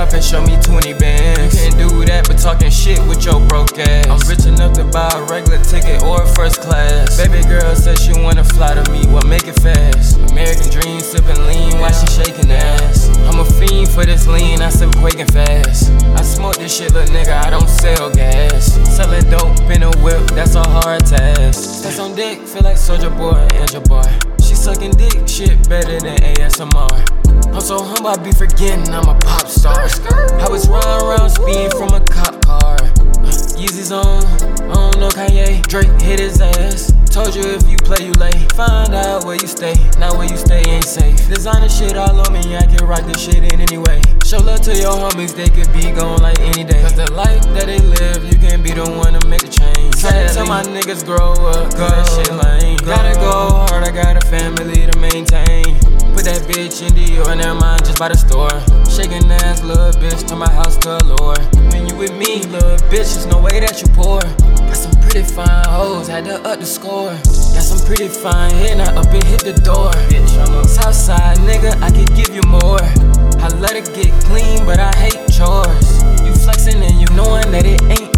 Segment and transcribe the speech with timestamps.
[0.00, 1.54] up and show me 20 bands.
[1.54, 4.08] You can't do that, but talking shit with your broke ass.
[4.08, 7.20] I'm rich enough to buy a regular ticket or a first class.
[7.20, 10.16] Baby girl says she wanna fly to me, well make it fast.
[10.32, 13.12] American dream, sipping lean while she shaking ass.
[13.28, 15.92] I'm a fiend for this lean, I sip quaking fast.
[16.16, 18.80] I smoke this shit, little nigga, I don't sell gas.
[18.88, 21.84] Selling dope in a whip, that's a hard task.
[21.84, 24.08] That's on dick, feel like Soulja Boy and your boy.
[24.40, 27.19] She sucking dick, shit better than ASMR.
[27.52, 29.74] I'm so humble, I be forgetting I'm a pop star.
[29.74, 32.76] I was running around speeding from a cop car.
[33.58, 34.24] Yeezy's on,
[34.70, 35.66] I don't know Kanye.
[35.66, 36.92] Drake hit his ass.
[37.10, 38.30] Told you if you play, you lay.
[38.54, 41.28] Find out where you stay, not where you stay ain't safe.
[41.28, 44.00] Designer shit all on me, I can rock this shit in anyway.
[44.24, 46.80] Show love to your homies, they could be gone like any day.
[46.80, 50.00] Cause the life that they live, you can be the one to make the change.
[50.00, 51.88] Tell my niggas grow up, go.
[51.88, 52.78] that shit lame.
[52.78, 54.79] Gotta go hard, I got a family
[56.70, 58.50] bitch in the or never mind, just by the store.
[58.86, 61.38] Shaking ass, little bitch, to my house galore.
[61.70, 64.20] When you with me, little bitch, there's no way that you poor.
[64.66, 67.10] Got some pretty fine hoes, had to up the score.
[67.54, 69.90] Got some pretty fine hair, now up and hit the door.
[70.08, 72.82] Bitch, I'm a Southside nigga, I could give you more.
[73.42, 76.02] I let it get clean, but I hate chores.
[76.22, 78.09] You flexing and you knowing that it ain't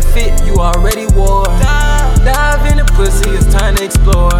[0.00, 1.44] that fit you already wore.
[2.24, 4.37] Dive in the pussy, it's time to explore.